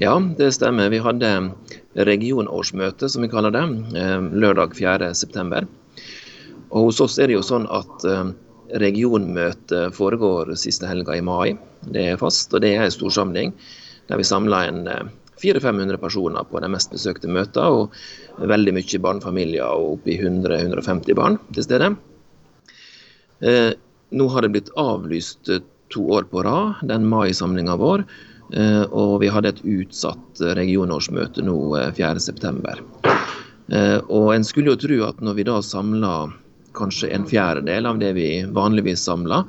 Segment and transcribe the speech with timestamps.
[0.00, 0.88] Ja, det stemmer.
[0.88, 1.28] Vi hadde
[1.94, 3.64] regionårsmøte, som vi kaller det,
[4.00, 5.66] eh, lørdag 4.9.
[6.70, 8.30] Og hos oss er det jo sånn at eh,
[8.80, 11.58] regionmøtet foregår siste helga i mai.
[11.84, 13.52] Det er fast, og det er en storsamling
[14.08, 15.10] der vi samler en
[15.42, 21.38] 400-500 personer på de mest besøkte møtene, og veldig mye barnefamilier og oppi 100-150 barn
[21.52, 21.92] til stede.
[24.12, 25.50] Nå har det blitt avlyst
[25.92, 28.04] to år på rad, den mai-samlinga vår.
[28.52, 31.56] Eh, og vi hadde et utsatt regionårsmøte nå
[31.96, 32.72] 4.9.
[33.08, 33.12] Eh,
[33.78, 36.16] eh, og en skulle jo tro at når vi da samla
[36.76, 39.44] kanskje en fjerdedel av det vi vanligvis samla,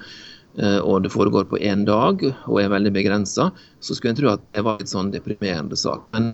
[0.86, 3.48] og det foregår på én dag og er veldig begrensa,
[3.81, 6.04] så skulle en tro at det var et sånn deprimerende sak.
[6.14, 6.28] Men,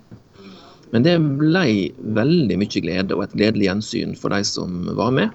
[0.92, 1.62] men det ble
[2.18, 5.32] veldig mye glede og et gledelig gjensyn for de som var med.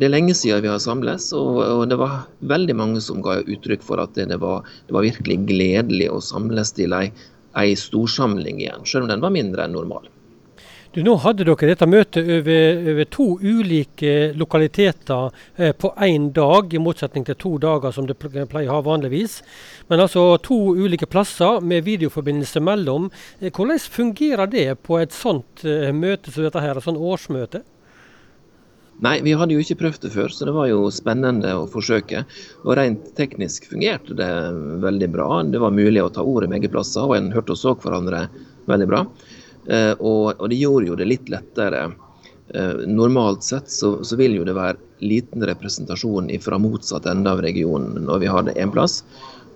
[0.00, 3.42] Det er lenge siden vi har samles, og, og, det var veldig mange som ga
[3.42, 7.10] uttrykk for at det, det, var, det var, virkelig gledelig å samles til ei,
[7.60, 10.08] ei storsamling igjen, selv om den var mindre enn normal.
[10.94, 15.28] Du, nå hadde dere dette møtet over, over to ulike lokaliteter
[15.60, 19.36] eh, på én dag, i motsetning til to dager som det pleier å ha vanligvis.
[19.92, 23.10] Men altså to ulike plasser med videoforbindelse mellom.
[23.38, 27.62] Eh, hvordan fungerer det på et sånt eh, møte som dette her, et sånt årsmøte?
[29.00, 32.26] Nei, vi hadde jo ikke prøvd det før, så det var jo spennende å forsøke.
[32.66, 34.28] Og rent teknisk fungerte det
[34.82, 35.28] veldig bra.
[35.48, 38.26] Det var mulig å ta ordet begge plasser, og en hørte og så hverandre
[38.68, 39.00] veldig bra.
[39.70, 41.86] Eh, og, og, det gjorde jo det litt lettere.
[42.52, 48.04] Eh, normalt sett så, vil jo det være liten representasjon fra motsatt ende av regionen
[48.04, 49.00] når vi har det én plass.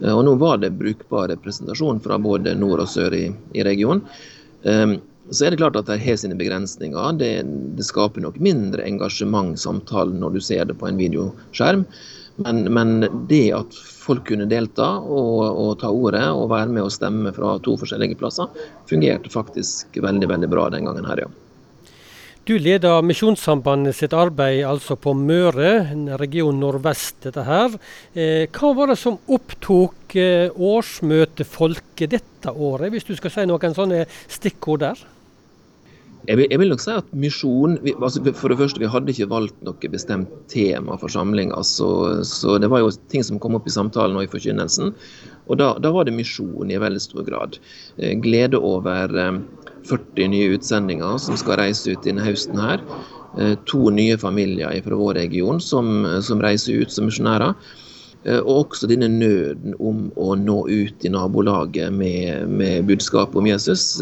[0.00, 4.06] Eh, og nå var det brukbar representasjon fra både nord og sør i regionen.
[5.30, 7.16] Så er det klart at det har sine begrensninger.
[7.20, 7.30] Det,
[7.78, 11.86] det skaper nok mindre engasjement samtalen når du ser det på en videoskjerm.
[12.44, 16.92] Men, men det at folk kunne delta og, og, ta ordet og være med og
[16.92, 18.50] stemme fra to forskjellige plasser,
[18.90, 21.30] fungerte faktisk veldig veldig bra den gangen her, ja.
[22.44, 25.86] Du leder Misjonssambandet sitt arbeid altså på Møre,
[26.20, 27.22] region nordvest.
[27.24, 27.72] dette her.
[28.12, 33.72] Eh, hva var det som opptok eh, årsmøtefolket dette året, hvis du skal si noen
[33.78, 35.00] sånne stikkord der?
[36.24, 39.28] Jeg vil, jeg vil, nok si at misjon altså For det første, vi hadde ikke
[39.28, 41.58] valgt noe bestemt tema for samlinga.
[41.66, 41.88] Så,
[42.24, 44.94] så, det var jo ting som kom opp i samtalen og i forkynnelsen.
[45.48, 47.58] Og da, da var det misjon i veldig stor grad.
[47.98, 49.12] Eh, glede over
[49.84, 52.80] 40 eh, nye utsendinger som skal reise ut denne høsten her.
[53.36, 57.52] Eh, to nye familier fra vår region som, som reiser ut som misjonærer.
[58.24, 63.98] Og også denne nøden om å nå ut i nabolaget med, med budskapet om Jesus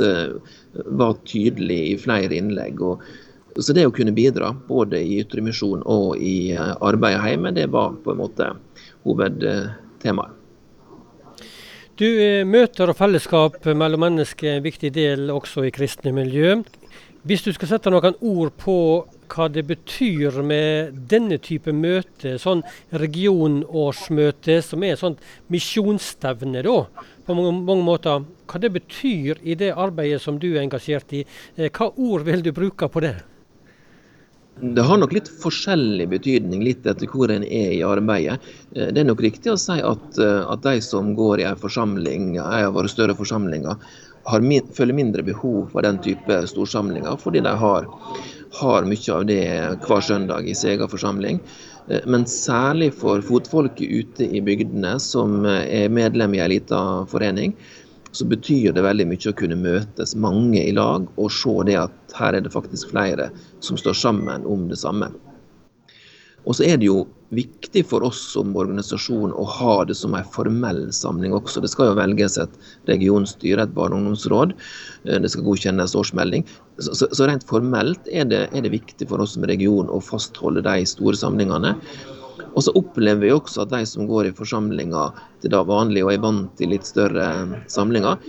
[0.85, 2.81] var tydelig i flere innlegg.
[2.87, 3.03] Og,
[3.59, 7.69] så det å kunne bidra, både i ytre misjon og i eh, arbeidet hjemme, det
[7.73, 8.53] var på en måte
[9.07, 10.39] hovedtemaet.
[12.01, 16.63] Du, eh, Møter og fellesskap mellom mennesker er en viktig del også i kristne miljø.
[17.23, 18.77] Hvis du skal sette noen ord på
[19.31, 22.65] hva det betyr med denne type møte, sånn
[22.99, 25.15] regionårsmøte som er sånn
[25.55, 26.77] misjonsstevne, da,
[27.23, 28.27] på mange, mange, måter.
[28.51, 31.23] Hva det betyr i det arbeidet som du er engasjert i.
[31.55, 33.15] Eh, hva ord vil du bruke på det?
[34.61, 38.43] Det har nok litt forskjellig betydning, litt etter hvor en er i arbeidet.
[38.75, 41.63] Eh, det er nok riktig å si at, eh, at de som går i en
[41.63, 43.79] forsamling, en av våre større forsamlinger,
[44.43, 47.89] min, føler mindre behov for den type storsamlinger, fordi de har,
[48.61, 49.45] har mye av det
[49.83, 51.41] hver søndag i sin egen forsamling.
[51.89, 56.83] Eh, men særlig for fotfolket ute i bygdene som eh, er medlem i ei lita
[57.11, 57.57] forening,
[58.13, 62.17] så betyr det veldig mye å kunne møtes mange i lag og se det at
[62.19, 63.31] her er det faktisk flere
[63.65, 65.09] som står sammen om det samme.
[66.45, 70.29] Og så er det jo viktig for oss som organisasjon å ha det som en
[70.35, 71.63] formell samling også.
[71.65, 72.59] Det skal jo velges et
[72.91, 74.55] regionstyre, et barne- og ungdomsråd.
[75.09, 76.45] Eh, det skal godkjennes årsmelding.
[76.79, 80.01] Så, så, så rent formelt er det, er det, viktig for oss som region å
[80.05, 81.77] fastholde de store samlingene.
[82.53, 86.13] Og så opplever vi også at de som går i forsamlinger til da vanlig og
[86.13, 87.27] er vant til litt større
[87.73, 88.21] samlinger,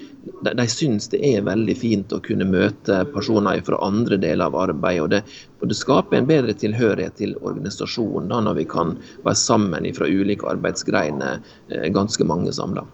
[0.46, 4.58] de, de syns det er veldig fint å kunne møte personer fra andre deler av
[4.70, 5.04] arbeidet.
[5.04, 5.22] Og det,
[5.60, 10.08] og det skaper en bedre tilhørighet til organisasjonen da, når vi kan være sammen fra
[10.08, 12.86] ulike arbeidsgreiner, eh, ganske mange samla.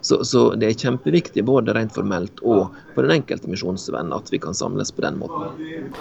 [0.00, 4.40] Så, så, det er kjempeviktig både rent formelt og for den enkelte misjonsvenn at vi
[4.42, 5.94] kan samles på den måten.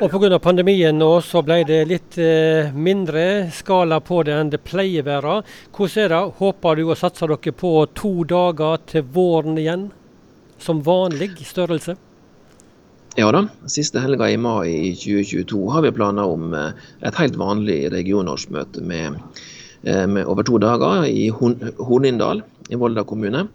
[0.00, 0.38] Og Pga.
[0.42, 5.08] pandemien nå så ble det litt eh, mindre skala på det enn det pleier å
[5.10, 5.38] være.
[5.76, 6.22] Hvordan er det?
[6.40, 9.90] Håper du og satser dere på to dager til våren igjen?
[10.60, 11.96] Som vanlig størrelse?
[13.18, 13.46] Ja da.
[13.66, 16.76] Siste helga i mai i 2022 har vi planer om eh,
[17.06, 19.18] et helt vanlig regionårsmøte med,
[19.82, 23.46] eh, med over to dager i Hornindal i Volda kommune.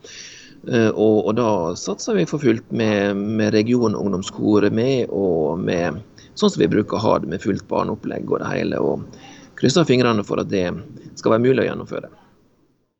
[0.65, 5.99] Og, og, da satser vi for fullt med, med regionungdomskoret med, og med
[6.33, 8.81] sånn som vi bruker å ha det, med fullt barneopplegg og det hele.
[8.81, 9.05] Og
[9.59, 10.67] krysser fingrene for at det
[11.19, 12.09] skal være mulig å gjennomføre.